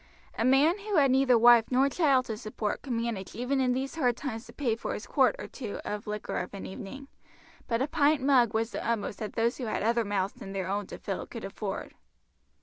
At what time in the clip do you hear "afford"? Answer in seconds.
11.45-11.93